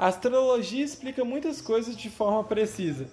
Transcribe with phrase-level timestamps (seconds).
[0.00, 3.06] A astrologia explica muitas coisas de forma precisa.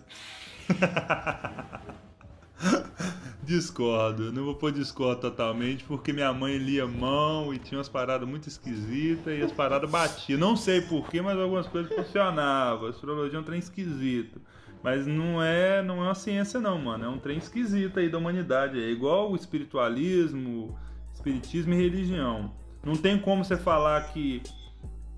[3.44, 8.28] Discordo, não vou pôr discordo totalmente, porque minha mãe lia mão e tinha umas paradas
[8.28, 10.40] muito esquisitas e as paradas batiam.
[10.40, 12.88] Não sei porquê, mas algumas coisas funcionavam.
[12.88, 14.42] A astrologia é um trem esquisito.
[14.82, 17.04] Mas não é, não é uma ciência não, mano.
[17.04, 18.82] É um trem esquisito aí da humanidade.
[18.82, 20.80] É igual o espiritualismo,
[21.14, 22.54] espiritismo e religião.
[22.82, 24.42] Não tem como você falar que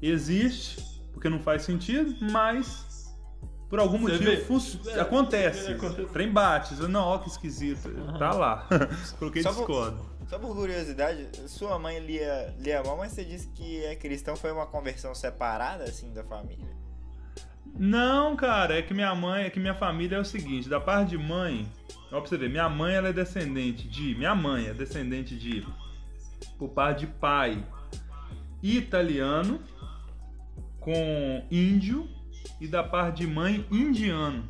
[0.02, 3.14] existe, porque não faz sentido, mas
[3.70, 4.38] por algum Você motivo vê?
[4.38, 5.74] fu- acontece.
[5.74, 5.76] É.
[6.14, 6.74] Trem bate.
[6.84, 7.90] Não, ó que esquisito.
[8.18, 8.66] Tá lá.
[9.20, 10.10] Coloquei Só por- discordo.
[10.30, 14.52] Só por curiosidade, sua mãe lia, lia mal, mas você disse que é cristão, foi
[14.52, 16.70] uma conversão separada, assim, da família?
[17.78, 21.10] Não, cara, é que minha mãe, é que minha família é o seguinte, da parte
[21.10, 21.68] de mãe,
[22.12, 25.66] ó pra você ver, minha mãe ela é descendente de, minha mãe é descendente de,
[26.60, 27.66] por parte de pai,
[28.62, 29.60] italiano,
[30.90, 32.10] com índio,
[32.60, 34.44] e da parte de mãe, indiano,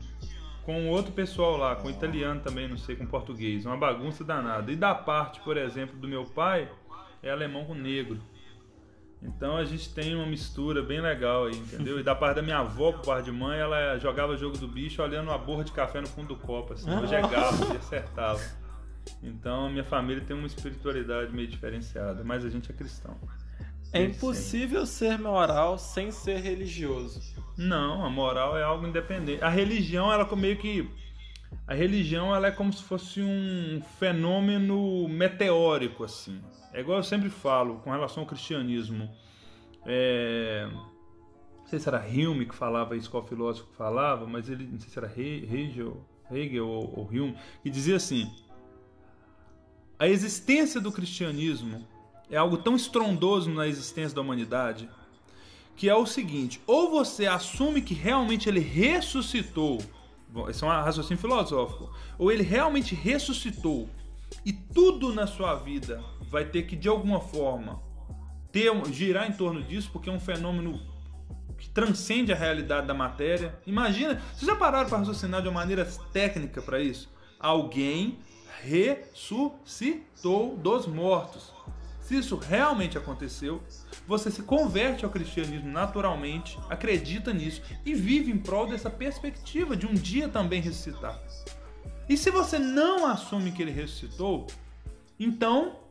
[0.63, 4.72] com outro pessoal lá, com italiano também, não sei, com português, uma bagunça danada.
[4.72, 6.72] E da parte, por exemplo, do meu pai,
[7.22, 8.17] é alemão com negro.
[9.22, 12.00] Então a gente tem uma mistura bem legal aí, entendeu?
[12.00, 15.03] E da parte da minha avó, por parte de mãe, ela jogava jogo do bicho
[15.03, 18.39] olhando uma borra de café no fundo do copo, assim, hoje é garfo e acertava.
[19.22, 23.17] Então a minha família tem uma espiritualidade meio diferenciada, mas a gente é cristão.
[23.91, 27.21] É impossível ser moral sem ser religioso.
[27.57, 29.43] Não, a moral é algo independente.
[29.43, 30.89] A religião, ela meio que.
[31.67, 36.39] A religião, ela é como se fosse um fenômeno meteórico, assim.
[36.71, 39.09] É igual eu sempre falo com relação ao cristianismo.
[39.85, 40.69] É...
[40.71, 44.79] Não sei se era Hume que falava isso, qual filósofo que falava, mas ele, não
[44.79, 48.31] sei se era He- Hegel, Hegel ou, ou Hume, que dizia assim:
[49.97, 51.87] a existência do cristianismo
[52.30, 54.89] é algo tão estrondoso na existência da humanidade
[55.80, 59.81] que é o seguinte: ou você assume que realmente ele ressuscitou,
[60.27, 63.88] bom, esse é um raciocínio filosófico, ou ele realmente ressuscitou
[64.45, 67.81] e tudo na sua vida vai ter que de alguma forma
[68.51, 70.81] ter girar em torno disso, porque é um fenômeno
[71.57, 73.57] que transcende a realidade da matéria.
[73.66, 77.09] Imagina, vocês já pararam para raciocinar de uma maneira técnica para isso?
[77.40, 78.19] Alguém
[78.61, 81.53] ressuscitou dos mortos.
[82.09, 83.62] Se isso realmente aconteceu,
[84.08, 89.86] você se converte ao cristianismo naturalmente, acredita nisso e vive em prol dessa perspectiva de
[89.86, 91.22] um dia também ressuscitar.
[92.09, 94.47] E se você não assume que ele ressuscitou,
[95.20, 95.81] então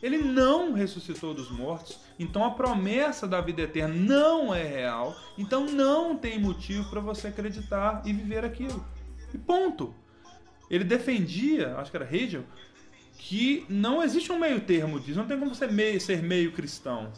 [0.00, 5.66] ele não ressuscitou dos mortos, então a promessa da vida eterna não é real, então
[5.66, 8.86] não tem motivo para você acreditar e viver aquilo.
[9.34, 9.92] E ponto.
[10.70, 12.44] Ele defendia, acho que era Hegel,
[13.18, 17.10] que não existe um meio termo disso, não tem como você meio- ser meio cristão.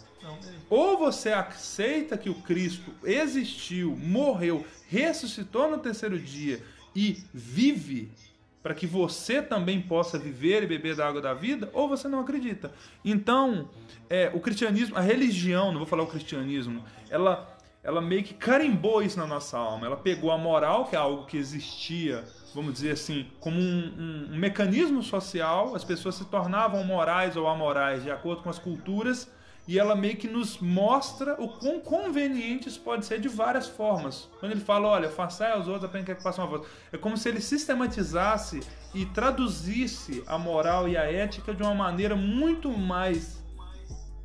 [0.68, 6.62] Ou você aceita que o Cristo existiu, morreu, ressuscitou no terceiro dia
[6.94, 8.10] e vive
[8.62, 12.18] para que você também possa viver e beber da água da vida, ou você não
[12.18, 12.72] acredita.
[13.04, 13.70] Então,
[14.10, 17.52] é, o cristianismo, a religião, não vou falar o cristianismo, ela
[17.84, 19.86] ela meio que carimbou isso na nossa alma.
[19.86, 22.24] Ela pegou a moral, que é algo que existia,
[22.56, 27.47] vamos dizer assim, como um, um- um mecanismo social, as pessoas se tornavam morais ou
[27.47, 29.31] amorais de acordo com as culturas,
[29.69, 34.28] e ela meio que nos mostra o quão conveniente isso pode ser de várias formas.
[34.41, 36.62] Quando ele fala, olha, façai aos outros, aprende que façam a voz.
[36.93, 38.61] É como se ele sistematizasse
[38.94, 43.44] e traduzisse a moral e a ética de uma maneira muito mais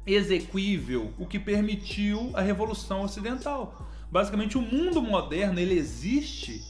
[0.07, 3.87] exequível, o que permitiu a revolução ocidental.
[4.11, 6.61] Basicamente, o mundo moderno ele existe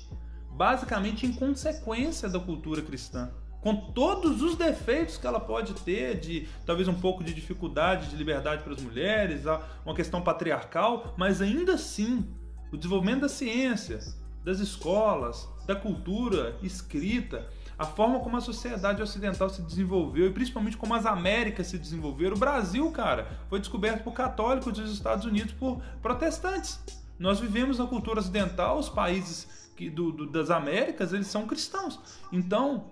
[0.62, 6.48] basicamente em consequência da cultura cristã, com todos os defeitos que ela pode ter, de
[6.68, 9.42] talvez um pouco de dificuldade de liberdade para as mulheres,
[9.84, 12.30] uma questão patriarcal, mas ainda assim,
[12.72, 14.02] o desenvolvimento da ciência,
[14.46, 20.78] das escolas, da cultura escrita, a forma como a sociedade ocidental se desenvolveu e principalmente
[20.78, 22.36] como as Américas se desenvolveram.
[22.36, 27.00] O Brasil, cara, foi descoberto por católicos dos Estados Unidos por protestantes.
[27.22, 32.00] Nós vivemos na cultura ocidental, os países que, do- do- das Américas, eles são cristãos.
[32.31, 32.92] Então,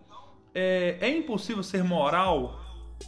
[0.53, 2.59] é, é impossível ser moral?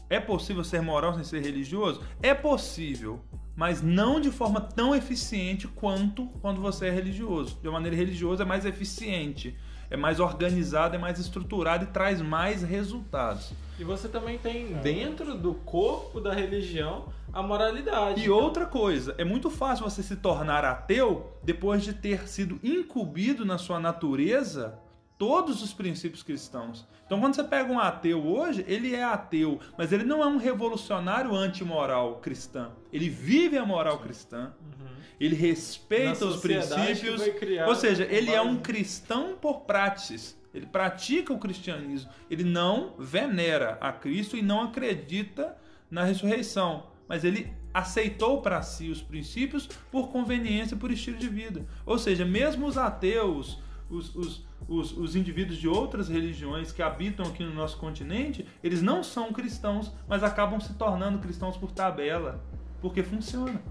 [0.09, 2.01] É possível ser moral sem ser religioso?
[2.23, 3.21] É possível,
[3.55, 7.59] mas não de forma tão eficiente quanto quando você é religioso.
[7.61, 9.55] De uma maneira religiosa é mais eficiente,
[9.91, 13.51] é mais organizado, é mais estruturado e traz mais resultados.
[13.77, 18.23] E você também tem dentro do corpo da religião a moralidade.
[18.23, 23.45] E outra coisa, é muito fácil você se tornar ateu depois de ter sido incumbido
[23.45, 24.79] na sua natureza
[25.17, 26.87] todos os princípios cristãos.
[27.05, 30.37] Então, quando você pega um ateu hoje, ele é ateu, mas ele não é um
[30.37, 32.69] revolucionário antimoral cristã.
[32.91, 34.80] Ele vive a moral cristã, Uhum.
[35.19, 37.21] Ele respeita os princípios.
[37.67, 40.39] Ou seja, ele é um cristão por práticas.
[40.53, 42.09] Ele pratica o cristianismo.
[42.29, 45.55] Ele não venera a Cristo e não acredita
[45.89, 46.87] na ressurreição.
[47.07, 51.65] Mas ele aceitou para si os princípios por conveniência, por estilo de vida.
[51.85, 53.59] Ou seja, mesmo os ateus,
[53.89, 58.81] os, os, os, os indivíduos de outras religiões que habitam aqui no nosso continente, eles
[58.81, 62.43] não são cristãos, mas acabam se tornando cristãos por tabela.
[62.81, 63.61] Porque funciona.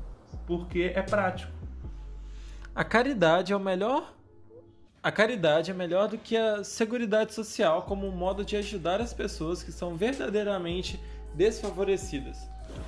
[0.46, 1.52] Porque é prático.
[2.74, 4.14] A caridade é o melhor.
[5.02, 9.14] A caridade é melhor do que a seguridade social como um modo de ajudar as
[9.14, 11.00] pessoas que são verdadeiramente
[11.34, 12.36] desfavorecidas.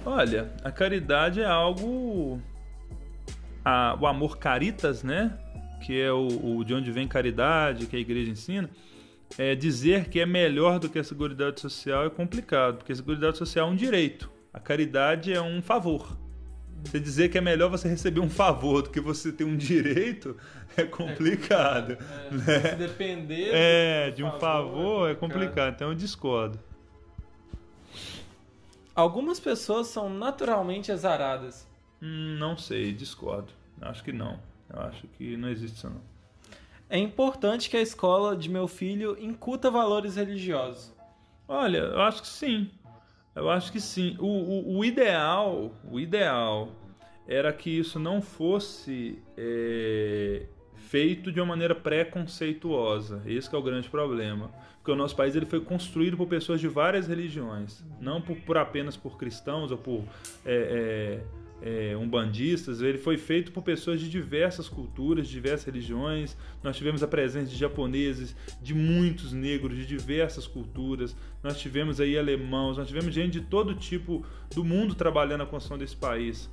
[0.04, 2.40] Olha, a caridade é algo.
[3.64, 5.38] a- o amor caritas, né?
[5.84, 8.68] Que é o, o de onde vem caridade, que a igreja ensina.
[9.38, 13.38] É dizer que é melhor do que a seguridade social é complicado, porque a seguridade
[13.38, 14.30] social é um direito.
[14.52, 16.18] A caridade é um favor.
[16.84, 20.36] Você dizer que é melhor você receber um favor do que você ter um direito
[20.76, 21.96] é complicado.
[22.46, 26.58] É, Se depender É, de um favor é complicado, então eu discordo.
[28.94, 31.66] Algumas pessoas são naturalmente azaradas.
[32.02, 33.52] Hum, não sei, discordo.
[33.80, 34.38] Acho que não.
[34.68, 36.00] Eu acho que não existe isso não.
[36.90, 40.92] É importante que a escola de meu filho incuta valores religiosos.
[41.48, 42.70] Olha, eu acho que sim.
[43.34, 44.16] Eu acho que sim.
[44.18, 46.70] O, o, o ideal, o ideal
[47.26, 50.46] era que isso não fosse é,
[50.76, 53.22] feito de uma maneira preconceituosa.
[53.24, 54.50] Esse é o grande problema.
[54.76, 58.58] Porque o nosso país ele foi construído por pessoas de várias religiões, não por, por
[58.58, 60.02] apenas por cristãos ou por
[60.44, 61.24] é, é,
[61.62, 62.82] é, umbandistas.
[62.82, 66.36] Ele foi feito por pessoas de diversas culturas, de diversas religiões.
[66.62, 71.16] Nós tivemos a presença de japoneses, de muitos negros, de diversas culturas.
[71.42, 74.24] Nós tivemos aí alemãos, nós tivemos gente de todo tipo
[74.54, 76.50] do mundo trabalhando na construção desse país.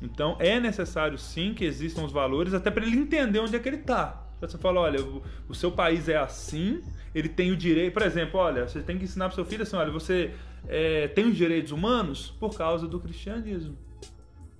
[0.00, 3.68] Então é necessário sim que existam os valores, até para ele entender onde é que
[3.68, 4.20] ele está.
[4.40, 6.82] Você fala, olha, o, o seu país é assim,
[7.14, 7.94] ele tem o direito.
[7.94, 10.34] Por exemplo, olha, você tem que ensinar para seu filho assim, olha, você
[10.68, 13.76] é, tem os direitos humanos por causa do cristianismo.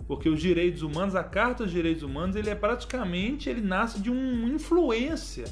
[0.06, 4.11] Porque os direitos humanos, a Carta dos Direitos Humanos, ele é praticamente, ele nasce de
[4.11, 5.46] uma influência,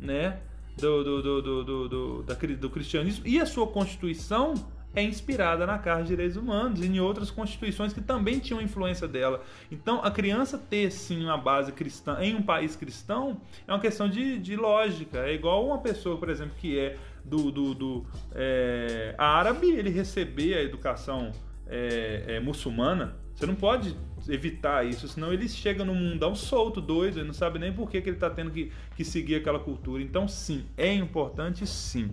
[0.00, 0.40] né,
[0.76, 3.26] do, do, do, do, do, do, da, do cristianismo.
[3.26, 4.54] E a sua Constituição
[4.96, 9.06] é inspirada na Carta dos Direitos Humanos e em outras constituições que também tinham influência
[9.06, 9.42] dela.
[9.70, 13.38] Então, a criança ter sim uma base cristã em um país cristão
[13.68, 15.18] é uma questão de, de lógica.
[15.18, 20.54] É igual uma pessoa, por exemplo, que é do, do, do é, árabe, ele receber
[20.54, 21.30] a educação
[21.66, 23.16] é, é, muçulmana.
[23.34, 23.96] Você não pode
[24.28, 28.00] evitar isso, senão ele chega no mundão solto, doido, ele não sabe nem por que,
[28.00, 30.02] que ele está tendo que, que seguir aquela cultura.
[30.02, 32.10] Então, sim, é importante, sim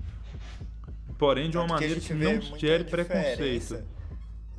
[1.24, 3.84] porém de uma Tanto que maneira que, vê não gere preconceito.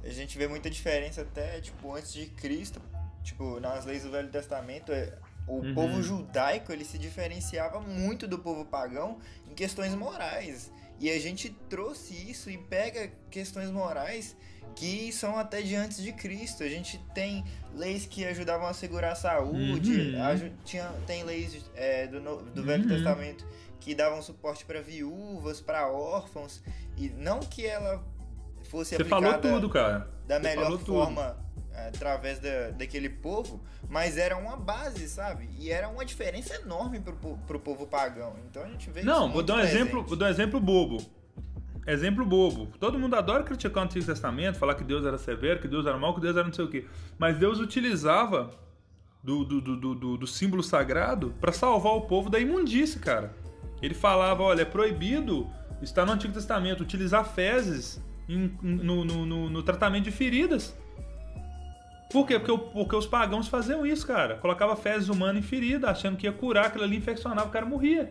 [0.02, 2.80] A gente vê muita diferença até, tipo, antes de Cristo,
[3.22, 5.74] tipo, nas leis do Velho Testamento, é, o Uhum.
[5.74, 9.18] povo judaico, ele se diferenciava muito do povo pagão
[9.50, 10.72] em questões morais.
[11.00, 14.36] E a gente trouxe isso e pega questões morais
[14.76, 16.62] que são até de antes de Cristo.
[16.62, 17.44] A gente tem
[17.74, 20.22] leis que ajudavam a segurar a saúde, Uhum.
[20.22, 22.88] aju- tinha, tem leis é, do, do Velho Uhum.
[22.88, 23.46] Testamento
[23.80, 26.62] que davam suporte para viúvas, para órfãos,
[26.96, 28.02] e não que ela
[28.64, 30.08] fosse Você falou aplicada tudo, cara.
[30.26, 31.43] da Você melhor falou forma
[31.88, 35.48] através da, daquele povo, mas era uma base, sabe?
[35.58, 37.14] E era uma diferença enorme pro,
[37.46, 38.34] pro povo pagão.
[38.48, 39.76] Então a gente vê isso Não, vou dar um presente.
[39.80, 40.98] exemplo, vou dar um exemplo bobo.
[41.86, 42.66] Exemplo bobo.
[42.80, 45.98] Todo mundo adora criticar o Antigo Testamento, falar que Deus era severo, que Deus era
[45.98, 46.86] mau, que Deus era não sei o quê.
[47.18, 48.50] Mas Deus utilizava
[49.22, 53.34] do, do, do, do- do- do símbolo sagrado para salvar o povo da imundície, cara.
[53.82, 55.46] Ele falava, olha, é proibido,
[55.82, 60.74] está no Antigo Testamento, utilizar fezes em- no, no- no- no tratamento de feridas.
[62.14, 62.38] Por quê?
[62.38, 64.36] Porque, porque os pagãos faziam isso, cara.
[64.36, 68.08] Colocava fezes humanas em ferida, achando que ia curar, aquilo ali infeccionava, o cara morria.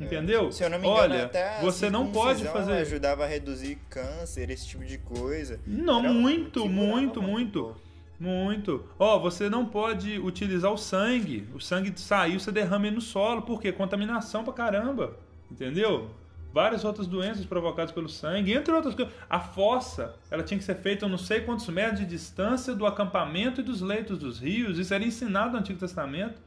[0.00, 0.50] Entendeu?
[0.50, 2.72] Se eu não me engano, Olha, até você não pode fazer.
[2.72, 5.60] ajudava a reduzir câncer, esse tipo de coisa.
[5.66, 7.76] Não, Era muito, muito, muito.
[8.18, 8.88] Muito.
[8.98, 11.46] Ó, você não pode utilizar o sangue.
[11.54, 13.42] O sangue saiu, você derrama ele no solo.
[13.42, 13.72] Por quê?
[13.72, 15.18] Contaminação pra caramba.
[15.50, 16.08] Entendeu?
[16.52, 19.14] Várias outras doenças provocadas pelo sangue, entre outras coisas.
[19.28, 22.84] A fossa, ela tinha que ser feita a não sei quantos metros de distância do
[22.84, 24.78] acampamento e dos leitos dos rios.
[24.78, 26.40] Isso era ensinado no Antigo Testamento.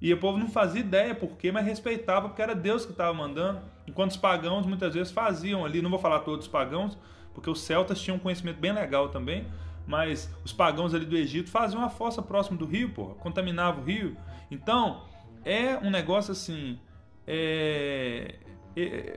[0.00, 3.12] E o povo não fazia ideia por quê, mas respeitava porque era Deus que estava
[3.12, 3.60] mandando.
[3.86, 6.96] Enquanto os pagãos muitas vezes faziam ali, não vou falar todos os pagãos,
[7.34, 9.46] porque os celtas tinham um conhecimento bem legal também,
[9.86, 13.84] mas os pagãos ali do Egito faziam uma fossa próximo do rio, porra, contaminava o
[13.84, 14.16] rio.
[14.50, 15.02] Então,
[15.44, 16.78] é um negócio assim,
[17.26, 18.36] é,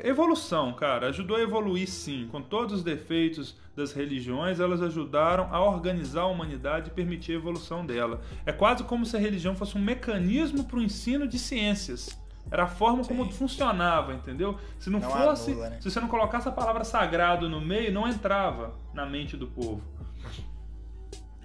[0.03, 1.07] evolução, cara.
[1.07, 2.27] Ajudou a evoluir sim.
[2.31, 7.35] Com todos os defeitos das religiões, elas ajudaram a organizar a humanidade e permitir a
[7.35, 8.21] evolução dela.
[8.45, 12.19] É quase como se a religião fosse um mecanismo para o ensino de ciências.
[12.49, 13.31] Era a forma como Sim.
[13.31, 14.57] funcionava, entendeu?
[14.79, 15.51] Se não, Não fosse.
[15.51, 15.77] anula, né?
[15.79, 19.81] Se você não colocasse a palavra sagrado no meio, não entrava na mente do povo.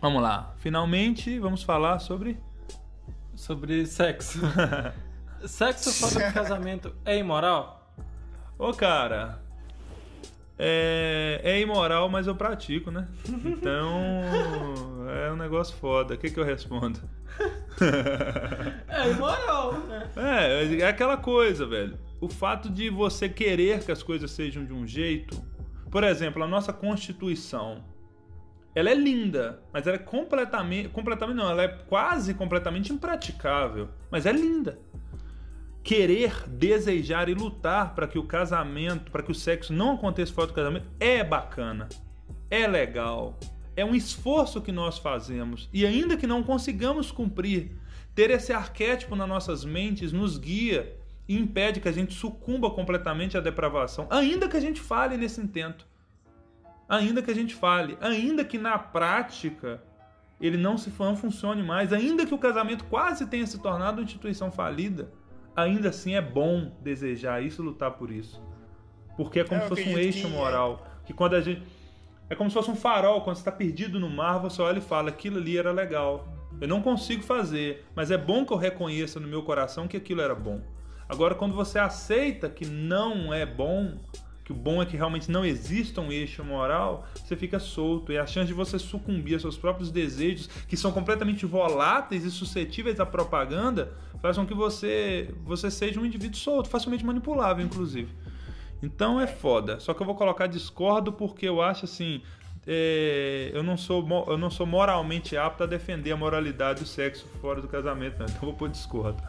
[0.01, 0.55] Vamos lá.
[0.59, 2.39] Finalmente, vamos falar sobre.
[3.35, 4.41] Sobre sexo.
[5.47, 7.86] sexo fora do casamento é imoral?
[8.59, 9.41] Ô, cara.
[10.59, 13.07] É, é imoral, mas eu pratico, né?
[13.45, 13.91] Então.
[15.09, 16.15] É um negócio foda.
[16.15, 17.01] O que, que eu respondo?
[18.89, 20.09] É imoral, né?
[20.17, 21.99] É, é aquela coisa, velho.
[22.21, 25.41] O fato de você querer que as coisas sejam de um jeito.
[25.91, 27.85] Por exemplo, a nossa Constituição.
[28.75, 30.89] Ela é linda, mas ela é completamente.
[30.89, 33.89] Completamente não, ela é quase completamente impraticável.
[34.11, 34.79] Mas é linda.
[35.87, 40.49] Querer, desejar e lutar para que o casamento, para que o sexo não aconteça fora
[40.49, 41.88] do casamento é bacana.
[42.50, 43.38] É legal.
[43.76, 45.71] É um esforço que nós fazemos.
[45.73, 47.78] E ainda que não consigamos cumprir,
[48.16, 50.93] ter esse arquétipo nas nossas mentes nos guia
[51.28, 54.09] e impede que a gente sucumba completamente à depravação.
[54.11, 55.87] Ainda que a gente fale nesse intento.
[56.88, 57.97] Ainda que a gente fale.
[58.00, 59.81] Ainda que na prática
[60.40, 61.93] ele não se funcione mais.
[61.93, 65.12] Ainda que o casamento quase tenha se tornado uma instituição falida.
[65.57, 68.43] Ainda assim é bom desejar isso, lutar por isso.
[69.17, 70.87] Porque é como Eu se fosse um eixo que é- moral.
[71.05, 71.63] Que quando a gente.
[72.29, 74.83] É como se fosse um farol, quando você está perdido no mar, você olha e
[74.83, 76.29] fala: aquilo ali era legal.
[76.61, 80.21] Eu não consigo fazer, mas é bom que eu reconheça no meu coração que aquilo
[80.21, 80.61] era bom.
[81.09, 83.95] Agora, quando você aceita que não é bom,
[84.47, 88.12] que o bom é que realmente não exista um eixo moral, você fica solto.
[88.12, 92.31] E a chance de você sucumbir aos seus próprios desejos, que são completamente voláteis e
[92.31, 98.09] suscetíveis à propaganda, faz com que você, você seja um indivíduo solto, facilmente manipulável, inclusive.
[98.81, 99.81] Então é foda.
[99.81, 102.23] Só que eu vou colocar discordo porque eu acho assim.
[102.65, 107.26] é, eu, não sou, eu não sou moralmente apto a defender a moralidade do sexo
[107.41, 108.26] fora do casamento, né?
[108.29, 109.21] Então eu vou pôr discordo.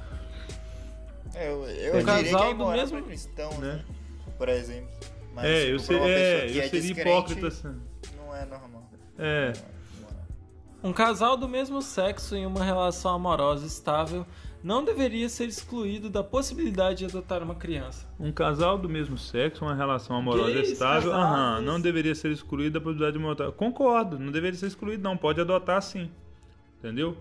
[1.33, 3.73] É, eu, eu diria casal que é do imoral mesmo- cristão, né?
[3.73, 3.96] né?
[4.37, 4.89] Por exemplo.
[5.33, 7.75] Mas, é, tipo, eu, ser, é, eu é seria hipócrita assim.
[8.17, 8.89] Não é normal.
[9.17, 9.53] É.
[9.53, 10.25] Não moral.
[10.83, 14.25] Um casal do mesmo sexo em uma relação amorosa estável
[14.63, 18.07] não deveria ser excluído da possibilidade de adotar uma criança.
[18.19, 22.79] Um casal do mesmo sexo, uma relação amorosa Gays, estável, aham, não deveria ser excluído
[22.79, 23.51] da possibilidade de adotar.
[23.51, 25.15] Concordo, não deveria ser excluído, não.
[25.15, 26.09] Pode adotar sim.
[26.79, 27.17] Entendeu?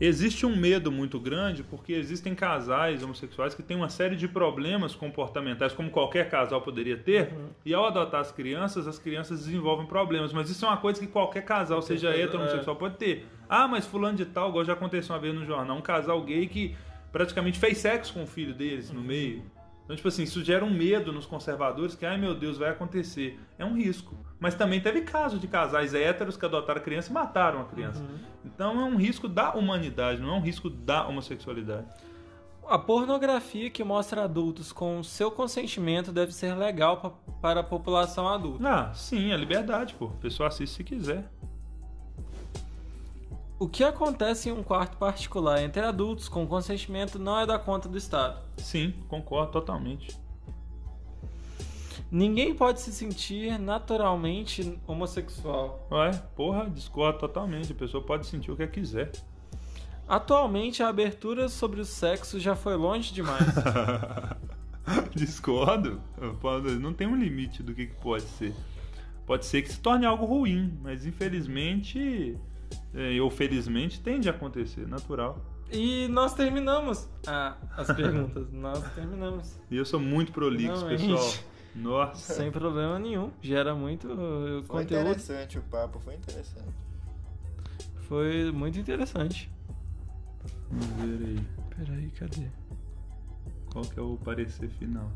[0.00, 4.94] Existe um medo muito grande porque existem casais homossexuais que têm uma série de problemas
[4.94, 7.34] comportamentais, como qualquer casal poderia ter,
[7.66, 10.32] e ao adotar as crianças, as crianças desenvolvem problemas.
[10.32, 13.26] Mas isso é uma coisa que qualquer casal, seja hétero ou homossexual, pode ter.
[13.46, 16.46] Ah, mas fulano de tal, igual já aconteceu uma vez no jornal, um casal gay
[16.46, 16.74] que
[17.12, 19.42] praticamente fez sexo com o filho deles no meio.
[19.84, 23.38] Então, tipo assim, isso gera um medo nos conservadores que, ai meu Deus, vai acontecer.
[23.58, 24.16] É um risco.
[24.40, 28.02] Mas também teve casos de casais héteros que adotaram a criança e mataram a criança.
[28.44, 31.86] Então é um risco da humanidade, não é um risco da homossexualidade.
[32.66, 37.10] A pornografia que mostra adultos com seu consentimento deve ser legal pa-
[37.42, 38.66] para a população adulta.
[38.66, 40.06] Ah, sim, é liberdade, pô.
[40.06, 41.28] A pessoa assiste se quiser.
[43.58, 47.88] O que acontece em um quarto particular entre adultos com consentimento não é da conta
[47.88, 48.40] do Estado.
[48.56, 50.18] Sim, concordo totalmente.
[52.10, 55.86] Ninguém pode se sentir naturalmente homossexual.
[55.92, 57.70] Ué, porra, discordo totalmente.
[57.70, 59.12] A pessoa pode sentir o que quiser.
[60.08, 63.46] Atualmente, a abertura sobre o sexo já foi longe demais.
[65.14, 66.00] Discordo.
[66.80, 68.52] Não tem um limite do que, pode ser.
[69.24, 72.36] Pode ser que se torne algo ruim, mas infelizmente,
[72.92, 75.40] é, ou felizmente, tende a acontecer, natural.
[75.70, 78.50] e nós terminamos ah, as perguntas.
[78.50, 79.60] nós terminamos.
[79.70, 81.32] E eu sou muito prolixo, pessoal.
[81.74, 82.34] Nossa.
[82.34, 83.30] Sem problema nenhum.
[83.40, 85.02] Gera muito uh, Foi conteúdo.
[85.08, 86.68] interessante o papo, foi interessante.
[88.08, 89.50] Foi muito interessante.
[90.70, 90.86] Vamos
[91.18, 91.46] ver aí.
[91.76, 92.48] Peraí, cadê?
[93.72, 95.10] Qual que é o parecer final?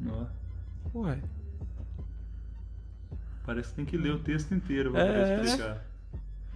[0.00, 0.32] Nossa.
[0.94, 1.18] Ué.
[3.44, 5.40] Parece que tem que ler o texto inteiro pra É.
[5.42, 5.84] explicar.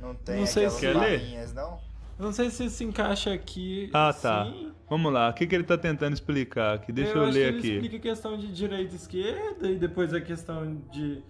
[0.00, 1.78] Não tem Não sei aquelas se- barrinhas, não?
[2.18, 3.88] Eu Não sei se se encaixa aqui.
[3.94, 4.52] Ah, tá.
[4.90, 6.90] Vamos lá, o que, que ele tá tentando explicar aqui?
[6.92, 7.68] Deixa eu, acho ler aqui.
[7.68, 11.22] Ele explica a questão de direita e esquerda e depois a questão de.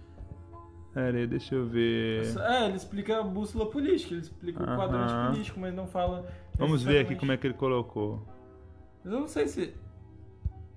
[0.93, 2.23] Pera aí, deixa eu ver.
[2.39, 4.75] É, ele explica a bússola política, ele explica o Aham.
[4.75, 6.27] quadrante político, mas não fala.
[6.57, 8.27] Vamos ver aqui como é que ele colocou.
[9.05, 9.73] Eu não sei se.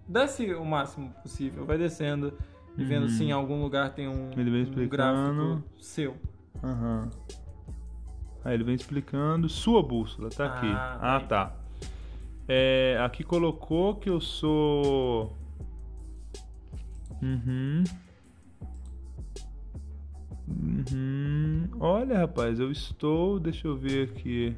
[0.06, 2.34] Desce o máximo possível, vai descendo
[2.76, 4.32] e vendo se em algum lugar tem um, Uhum.
[4.36, 4.90] Ele vem um explicando.
[4.90, 6.16] gráfico seu.
[6.62, 7.08] Aham.
[8.44, 10.66] Aí ele vem explicando sua bússola, tá aqui.
[10.70, 11.56] Ah, Ah, tá.
[12.46, 15.34] É, aqui colocou que eu sou.
[17.22, 17.84] Uhum.
[20.46, 21.68] Uhum.
[21.80, 23.40] Olha, rapaz, eu estou.
[23.40, 24.54] Deixa eu ver aqui.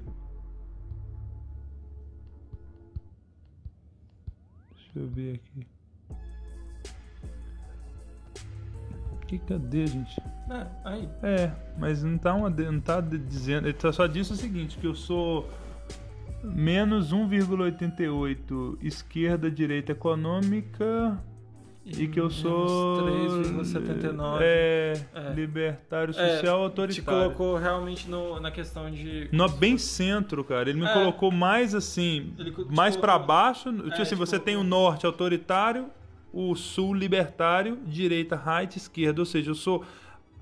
[4.74, 5.66] Deixa eu ver aqui.
[9.28, 10.20] Que cadê, gente?
[10.20, 11.08] É, aí.
[11.22, 13.68] É, mas não tá, uma, não tá dizendo.
[13.68, 15.48] Ele só disse o seguinte: que eu sou
[16.54, 21.18] menos 1,88 esquerda, direita econômica.
[21.84, 23.04] E que eu sou.
[23.04, 24.38] 3,79.
[24.42, 25.32] É, É.
[25.32, 27.04] libertário É, social Te autoritário.
[27.30, 29.28] colocou realmente no- na questão de.
[29.30, 30.68] No, bem centro, cara.
[30.68, 30.92] Ele me É.
[30.92, 33.72] colocou mais assim, Ele te mais pra colocou- baixo.
[33.72, 35.86] Tipo É, assim, te você tem o norte autoritário,
[36.32, 39.20] o sul libertário, direita, right, esquerda.
[39.20, 39.84] Ou seja, eu sou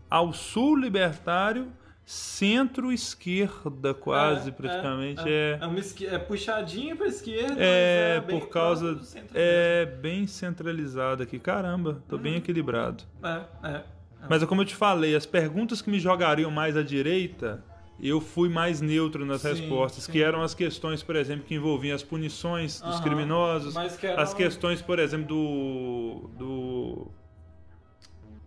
[0.08, 1.66] ao sul libertário,
[2.04, 5.22] centro-esquerda, quase, É, praticamente.
[5.28, 7.54] É, É, é, uma esque- é puxadinho pra esquerda.
[7.58, 9.00] é, bem por causa.
[9.34, 11.38] É bem centralizado aqui.
[11.38, 13.04] Caramba, tô bem equilibrado.
[13.22, 13.46] mesmo.
[13.62, 13.82] É, é.
[14.28, 17.62] Mas é como eu te falei, as perguntas que me jogariam mais à direita,
[18.00, 20.12] eu fui mais neutro nas Sim, respostas, sim.
[20.12, 23.02] que eram as questões, por exemplo, que envolviam as punições dos Aham.
[23.02, 26.30] criminosos, que eram- as questões, por exemplo, do.
[26.38, 27.10] do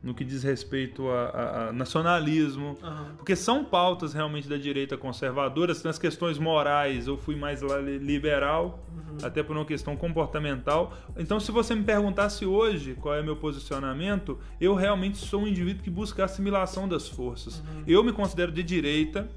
[0.03, 2.77] no que diz respeito a, a- a nacionalismo.
[2.83, 3.13] Aham.
[3.17, 5.73] Porque são pautas realmente da direita conservadora.
[5.83, 7.61] Nas questões morais, eu fui mais
[8.01, 9.17] liberal, Uhum.
[9.23, 10.95] até por uma questão comportamental.
[11.17, 15.83] Então, se você me perguntasse hoje qual é meu posicionamento, eu realmente sou um indivíduo
[15.83, 17.63] que busca a assimilação das forças.
[17.87, 19.27] Eu me considero de direita.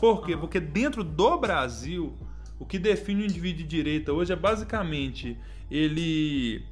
[0.00, 0.36] Por quê?
[0.36, 2.14] Porque dentro do Brasil,
[2.58, 5.36] o que define o indivíduo de direita hoje é basicamente
[5.70, 6.62] ele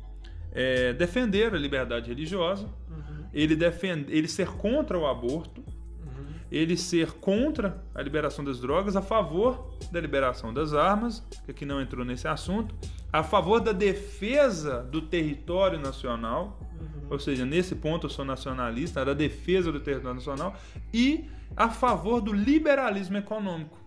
[0.53, 3.14] é, defender a liberdade religiosa, Uhum.
[3.35, 6.25] Ele, defende, ele ser contra o aborto, Uhum.
[6.51, 11.67] ele ser contra a liberação das drogas, a favor da liberação das armas, que aqui
[11.67, 12.75] não entrou nesse assunto,
[13.13, 17.09] a favor da defesa do território nacional, Uhum.
[17.11, 20.55] ou seja, nesse ponto eu sou nacionalista, da defesa do território nacional,
[20.93, 21.25] e
[21.57, 23.79] a favor do liberalismo econômico.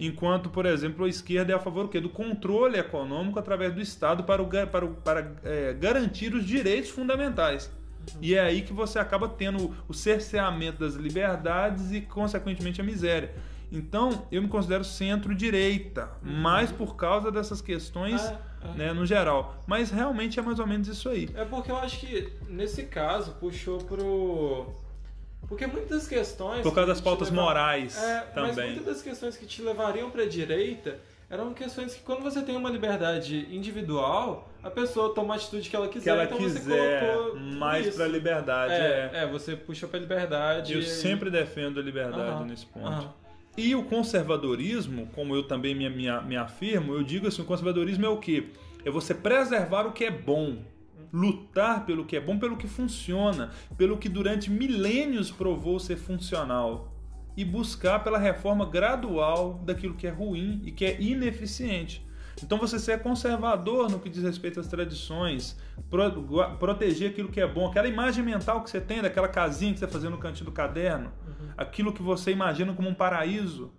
[0.00, 2.00] Enquanto, por exemplo, a esquerda é a favor do?
[2.00, 6.90] Do controle econômico através do Estado para, o para, o- para é, garantir os direitos
[6.90, 7.68] fundamentais.
[8.20, 13.32] E é aí que você acaba tendo o cerceamento das liberdades e, consequentemente, a miséria.
[13.70, 18.68] Então, eu me considero centro-direita, mais por causa dessas questões, É, é.
[18.76, 19.62] né, no geral.
[19.66, 21.28] Mas realmente é mais ou menos isso aí.
[21.34, 24.66] É porque eu acho que nesse caso puxou pro.
[25.46, 26.62] Porque muitas questões.
[26.62, 28.70] Por causa das pautas morais É, Mas também.
[28.72, 30.98] muitas das questões que te levariam pra direita
[31.30, 35.74] eram questões que quando você tem uma liberdade individual, a pessoa toma a atitude que
[35.74, 38.72] ela quiser, que ela então quiser mais para a liberdade.
[38.74, 40.72] É, É, é, você puxa pra liberdade.
[40.74, 42.86] Eu e- sempre defendo a liberdade Aham, nesse ponto.
[42.86, 43.12] aham.
[43.56, 48.06] E o conservadorismo, como eu também me, me, me afirmo, eu digo assim, o conservadorismo
[48.06, 48.50] é o quê?
[48.84, 50.58] É você preservar o que é bom,
[51.12, 56.92] lutar pelo que é bom, pelo que funciona, pelo que durante milênios provou ser funcional
[57.36, 62.06] e buscar pela reforma gradual daquilo que é ruim e que é ineficiente.
[62.42, 65.56] Então você ser conservador no que diz respeito às tradições,
[65.90, 66.22] pro-
[66.58, 69.86] proteger aquilo que é bom, aquela imagem mental que você tem daquela casinha que você
[69.88, 71.10] fazia no cantinho do caderno,
[71.56, 73.72] aquilo que você imagina como um paraíso,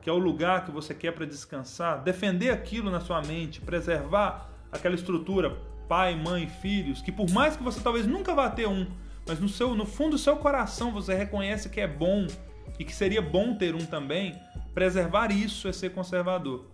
[0.00, 4.50] que é o lugar que você quer para descansar, defender aquilo na sua mente, preservar
[4.72, 5.56] aquela estrutura,
[5.88, 8.86] pai, mãe, filhos, que por mais que você talvez nunca vá ter um,
[9.28, 12.26] mas no, seu, no fundo do seu coração você reconhece que é bom
[12.78, 14.34] e que seria bom ter um também,
[14.76, 16.66] preservar isso é ser conservador.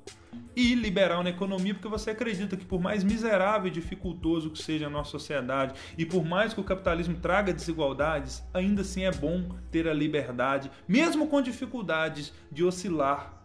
[0.57, 4.89] E liberal na economia, porque você acredita que por mais miserável e dificultoso que seja
[4.89, 9.57] a nossa sociedade, e por mais que o capitalismo traga desigualdades, ainda assim é bom
[9.71, 13.41] ter a liberdade, mesmo com dificuldades de oscilar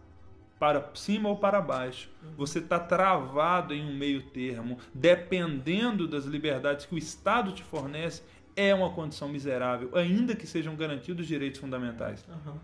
[0.58, 2.10] para cima ou para baixo.
[2.36, 8.24] Você está travado em um meio termo, dependendo das liberdades que o Estado te fornece,
[8.56, 12.26] é uma condição miserável, ainda que sejam garantidos direitos fundamentais.
[12.28, 12.58] Aham.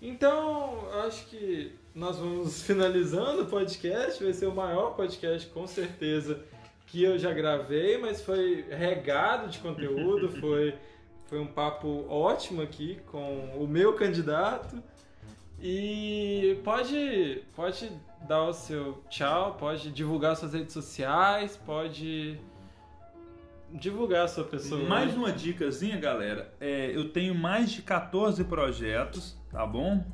[0.00, 4.22] Então, acho que nós vamos finalizando o podcast.
[4.22, 6.42] Vai ser o maior podcast, com certeza,
[6.86, 10.28] que eu já gravei, mas foi regado de conteúdo.
[10.40, 10.74] foi,
[11.26, 14.82] foi um papo ótimo aqui com o meu candidato.
[15.62, 17.90] E pode, pode
[18.28, 22.38] dar o seu tchau, pode divulgar suas redes sociais, pode
[23.72, 24.82] divulgar a sua pessoa.
[24.84, 26.52] Mais uma dicasinha, galera.
[26.60, 30.04] É, eu tenho mais de 14 projetos, tá bom?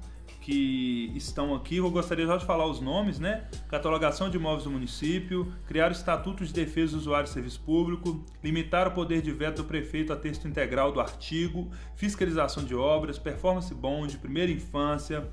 [0.42, 1.78] Que estão aqui.
[1.78, 3.48] Eu gostaria só de falar os nomes, né?
[3.68, 8.24] Catalogação de imóveis do município, criar o Estatuto de Defesa do Usuário e Serviço Público,
[8.44, 13.18] limitar o poder de veto do prefeito a texto integral do artigo, fiscalização de obras,
[13.18, 15.26] performance bond, primeira infância,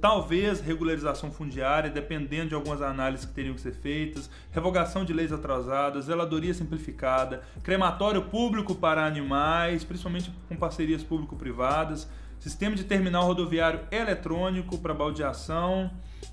[0.00, 5.30] Talvez regularização fundiária, dependendo de algumas análises que teriam que ser feitas, revogação de leis
[5.30, 13.80] atrasadas, zeladoria simplificada, crematório público para animais, principalmente com parcerias público-privadas, sistema de terminal rodoviário
[13.90, 15.90] eletrônico para baldeação,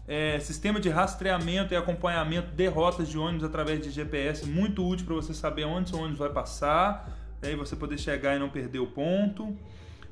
[0.07, 5.05] é, sistema de rastreamento e acompanhamento de rotas de ônibus através de GPS, muito útil
[5.05, 8.79] para você saber onde o ônibus vai passar, aí você poder chegar e não perder
[8.79, 9.57] o ponto.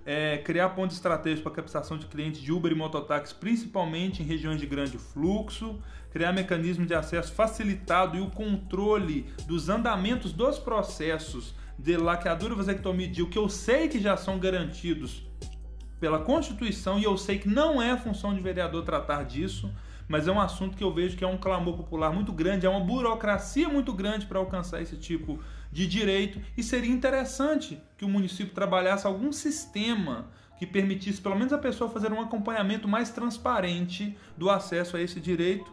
[0.06, 4.60] É, criar pontos estratégicos para captação de clientes de Uber e mototáxi, principalmente em regiões
[4.60, 5.80] de grande fluxo,
[6.12, 12.54] criar mecanismo de acesso facilitado e o controle dos andamentos dos processos de laqueadura.
[12.54, 15.29] E vasectomia, o que eu sei que já são garantidos
[16.00, 19.72] pela Constituição e eu sei que não é função de vereador tratar disso,
[20.08, 22.70] mas é um assunto que eu vejo que é um clamor popular muito grande, é
[22.70, 25.40] uma burocracia muito grande para alcançar esse tipo
[25.72, 31.54] de direito e seria interessante que o município trabalhasse algum sistema que permitisse pelo menos
[31.54, 35.72] a pessoa fazer um acompanhamento mais transparente do acesso a esse direito.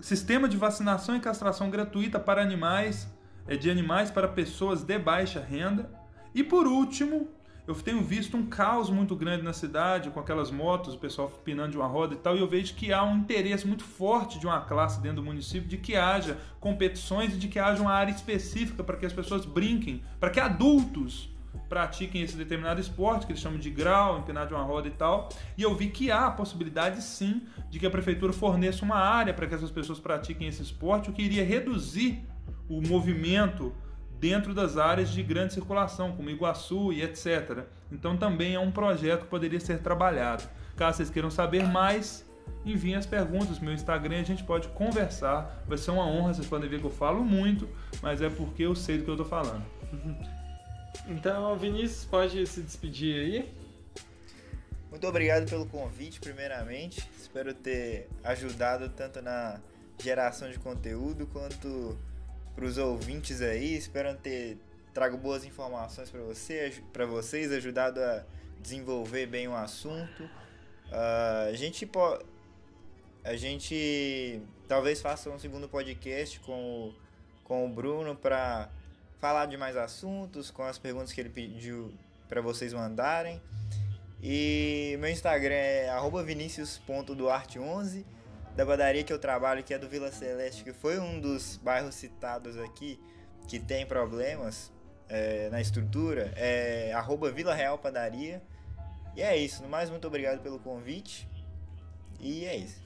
[0.00, 3.08] Sistema de vacinação e castração gratuita para animais,
[3.46, 5.90] é de animais para pessoas de baixa renda.
[6.34, 7.28] E por último,
[7.66, 11.70] eu tenho visto um caos muito grande na cidade, com aquelas motos, o pessoal pinando
[11.70, 14.46] de uma roda e tal, e eu vejo que há um interesse muito forte de
[14.46, 18.10] uma classe dentro do município de que haja competições e de que haja uma área
[18.10, 21.30] específica para que as pessoas brinquem, para que adultos
[21.68, 25.28] pratiquem esse determinado esporte, que eles chamam de grau, empinar de uma roda e tal.
[25.56, 29.32] E eu vi que há a possibilidade sim de que a prefeitura forneça uma área
[29.32, 32.26] para que essas pessoas pratiquem esse esporte, o que iria reduzir
[32.68, 33.72] o movimento
[34.22, 37.64] dentro das áreas de grande circulação, como Iguaçu e etc.
[37.90, 40.44] Então também é um projeto que poderia ser trabalhado.
[40.76, 42.24] Caso vocês queiram saber mais,
[42.64, 45.64] enviem as perguntas no meu Instagram, a gente pode conversar.
[45.66, 47.68] Vai ser uma honra, vocês podem ver que eu falo muito,
[48.00, 49.64] mas é porque eu sei do que eu estou falando.
[51.08, 53.52] Então, Vinícius, pode se despedir aí.
[54.88, 57.08] Muito obrigado pelo convite, primeiramente.
[57.18, 59.58] Espero ter ajudado tanto na
[59.98, 61.98] geração de conteúdo quanto
[62.60, 63.76] os ouvintes aí.
[63.76, 64.58] Espero ter
[64.92, 68.24] trago boas informações para você, para vocês, ajudado a
[68.60, 70.24] desenvolver bem o assunto.
[70.24, 72.24] Uh, a gente pode,
[73.24, 76.94] a gente talvez faça um segundo podcast com o,
[77.44, 78.68] com o Bruno para
[79.18, 81.92] falar de mais assuntos, com as perguntas que ele pediu
[82.28, 83.40] para vocês mandarem.
[84.22, 85.90] E meu Instagram é
[86.24, 88.04] vinicius.duarte11
[88.56, 91.94] da padaria que eu trabalho, que é do Vila Celeste, que foi um dos bairros
[91.94, 93.00] citados aqui
[93.48, 94.72] que tem problemas
[95.08, 98.42] é, na estrutura, é arroba Vila Real Padaria.
[99.14, 99.62] E é isso.
[99.62, 101.28] No mais, muito obrigado pelo convite.
[102.18, 102.80] E é isso.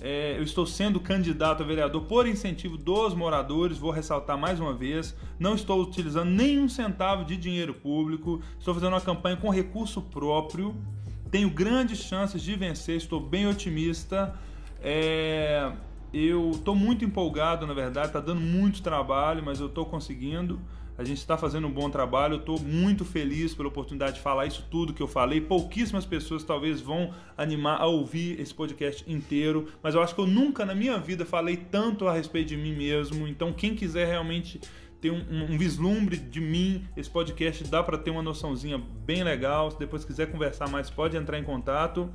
[0.00, 4.74] É, eu estou sendo candidato a vereador por incentivo dos moradores, vou ressaltar mais uma
[4.74, 5.16] vez.
[5.38, 10.76] Não estou utilizando nenhum centavo de dinheiro público, estou fazendo uma campanha com recurso próprio.
[11.30, 14.34] Tenho grandes chances de vencer, estou bem otimista.
[14.82, 15.72] É,
[16.16, 20.60] eu estou muito empolgado, na verdade, está dando muito trabalho, mas eu estou conseguindo.
[20.98, 22.34] A gente está fazendo um bom trabalho.
[22.34, 25.40] Eu estou muito feliz pela oportunidade de falar isso tudo que eu falei.
[25.40, 30.26] Pouquíssimas pessoas talvez vão animar a ouvir esse podcast inteiro, mas eu acho que eu
[30.26, 33.28] nunca na minha vida falei tanto a respeito de mim mesmo.
[33.28, 34.58] Então, quem quiser realmente
[35.00, 39.70] ter um, um, vislumbre de mim, esse podcast dá para ter uma noçãozinha bem legal.
[39.70, 42.10] Se depois quiser conversar mais, pode entrar em contato.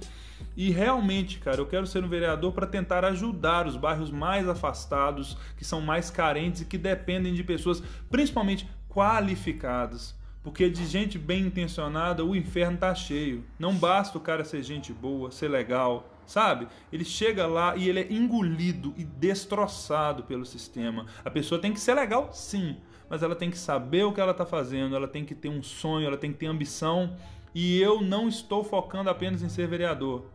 [0.56, 5.38] E realmente, cara, eu quero ser um vereador para tentar ajudar os bairros mais afastados,
[5.58, 10.20] que são mais carentes e que dependem de pessoas, principalmente qualificadas.
[10.44, 13.46] Porque de gente bem intencionada o inferno tá cheio.
[13.60, 16.68] Não basta o cara ser gente boa, ser legal, sabe?
[16.92, 21.06] Ele chega lá e ele é engolido e destroçado pelo sistema.
[21.24, 22.78] A pessoa tem que ser legal, sim,
[23.10, 25.62] mas ela tem que saber o que ela está fazendo, ela tem que ter um
[25.62, 27.16] sonho, ela tem que ter ambição.
[27.54, 30.26] E eu não estou focando apenas em ser vereador.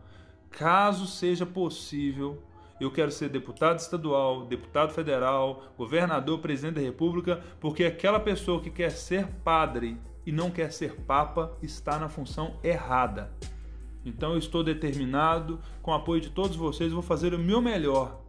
[0.51, 2.43] Caso seja possível,
[2.79, 8.69] eu quero ser deputado estadual, deputado federal, governador, presidente da república, porque aquela pessoa que
[8.69, 13.31] quer ser padre e não quer ser papa está na função errada.
[14.07, 18.21] Então eu estou determinado, com o apoio de todos vocês, vou fazer o meu melhor.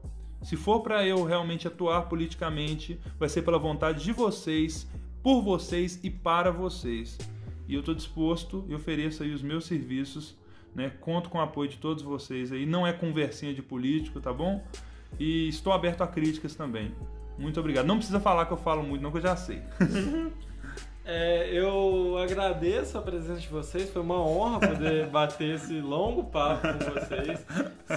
[0.42, 4.88] Se for para eu realmente atuar politicamente, vai ser pela vontade de vocês,
[5.22, 7.18] por vocês e para vocês.
[7.66, 10.36] E eu estou disposto e ofereço aí os meus serviços
[10.78, 10.92] né?
[11.00, 12.64] Conto com o apoio de todos vocês aí.
[12.64, 14.64] Não é conversinha de político, tá bom?
[15.18, 16.94] E estou aberto a críticas também.
[17.36, 17.86] Muito obrigado.
[17.86, 19.62] Não precisa falar que eu falo muito, não, que eu já sei.
[21.10, 26.66] É, eu agradeço a presença de vocês, foi uma honra poder bater esse longo papo
[26.68, 27.40] com vocês.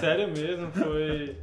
[0.00, 1.36] Sério mesmo, foi,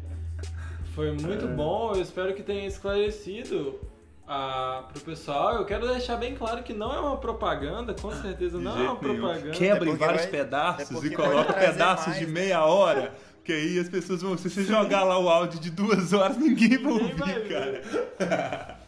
[0.95, 1.93] foi muito bom.
[1.95, 3.79] Eu espero que tenha esclarecido
[4.27, 5.55] ah, pro pessoal.
[5.55, 8.83] Eu quero deixar bem claro que não é uma propaganda, com certeza não é uma
[8.83, 8.95] nenhum.
[8.95, 9.51] propaganda.
[9.51, 12.31] Quebra em porque vários vai- pedaços é e porque coloca pedaços mais, de né?
[12.31, 13.13] meia hora.
[13.43, 14.37] Que aí as pessoas vão.
[14.37, 18.75] Se você jogar lá o áudio de duas horas, ninguém vai Ninguém vai ouvir, cara.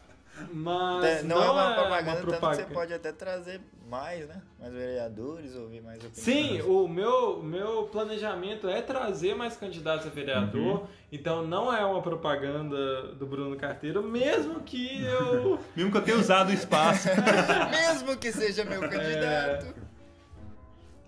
[0.54, 2.68] Mas É, não, é uma propaganda, tanto que propaganda.
[2.68, 4.42] você pode até trazer mais, né?
[4.60, 6.18] Mais vereadores, ouvir mais opiniões.
[6.24, 11.86] Sim, o meu, o meu planejamento é trazer mais candidatos a vereador, então não é
[11.86, 15.60] uma propaganda do Bruno Carteiro, mesmo que eu.
[15.76, 17.08] Mesmo que eu tenha usado o espaço.
[17.70, 19.76] Mesmo que seja meu candidato.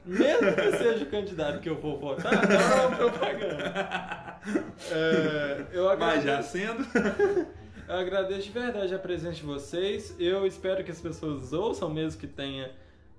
[0.06, 4.34] mesmo que seja o candidato que eu vou votar, não é uma propaganda.
[4.92, 7.48] É, eu Mas já agradeço, sendo.
[7.88, 10.16] Agradeço de verdade a presença de vocês.
[10.20, 12.72] Eu espero que as pessoas ouçam, mesmo que tenha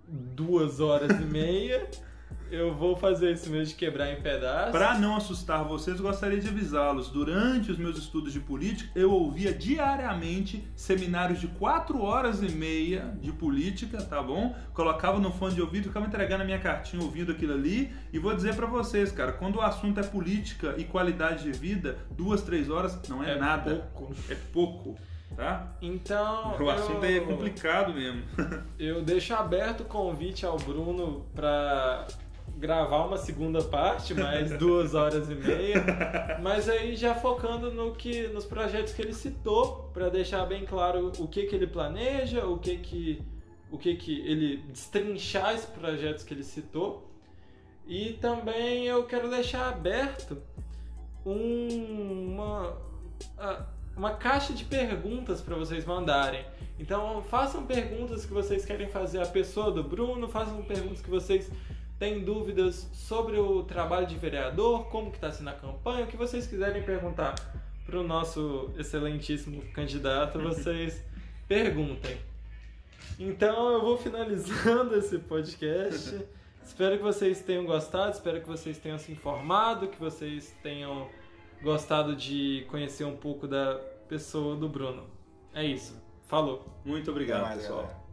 [0.06, 1.88] duas horas e meia.
[2.50, 4.70] Eu vou fazer isso mesmo de quebrar em pedaços.
[4.70, 7.08] Para não assustar vocês, gostaria de avisá-los.
[7.08, 13.14] Durante os meus estudos de política, eu ouvia diariamente seminários de 4 horas e meia
[13.20, 14.54] de política, tá bom?
[14.72, 17.92] Colocava no fone de ouvido, ficava entregando a minha cartinha ouvindo aquilo ali.
[18.12, 21.98] E vou dizer para vocês, cara, quando o assunto é política e qualidade de vida,
[22.10, 23.90] duas, três horas não é, É nada.
[23.94, 24.14] pouco.
[24.30, 24.94] É pouco,
[25.36, 25.72] tá?
[25.82, 26.56] Então.
[26.60, 27.22] O assunto eu...
[27.22, 28.22] é complicado mesmo.
[28.78, 32.06] Eu deixo aberto o convite ao Bruno para
[32.56, 36.38] gravar uma segunda parte, mais duas horas e meia.
[36.42, 41.12] Mas aí já focando no que, nos projetos que ele citou, para deixar bem claro
[41.18, 43.22] o que, que ele planeja, o que que,
[43.70, 47.10] o que que ele destrinchar esses projetos que ele citou.
[47.86, 50.38] E também eu quero deixar aberto
[51.26, 52.76] um- uma,
[53.96, 56.44] uma caixa de perguntas para vocês mandarem.
[56.78, 61.50] Então façam perguntas que vocês querem fazer à pessoa do Bruno, façam perguntas que vocês
[61.98, 66.16] têm dúvidas sobre o trabalho de vereador, como que está sendo a campanha, o que
[66.16, 67.34] vocês quiserem perguntar
[67.86, 71.02] para o nosso excelentíssimo candidato, vocês
[71.46, 72.18] perguntem.
[73.18, 76.24] Então eu vou finalizando esse podcast.
[76.64, 81.08] espero que vocês tenham gostado, espero que vocês tenham se informado, que vocês tenham
[81.62, 85.04] gostado de conhecer um pouco da pessoa do Bruno.
[85.52, 86.02] É isso.
[86.26, 86.66] Falou.
[86.84, 87.82] Muito Até obrigado, mais, pessoal.
[87.82, 88.03] galera.